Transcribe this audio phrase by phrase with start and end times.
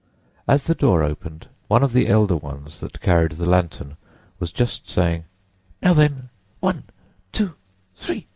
[0.47, 3.97] As the door opened, one of the elder ones that carried the lantern
[4.39, 5.25] was just saying,
[5.79, 6.85] "Now then, one,
[7.31, 7.53] two,
[7.95, 8.25] three!"